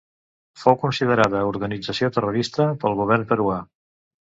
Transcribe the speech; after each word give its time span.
Fou 0.61 0.77
considerada 0.83 1.43
organització 1.51 2.11
terrorista 2.17 2.69
pel 2.85 2.99
Govern 3.03 3.31
peruà. 3.35 3.63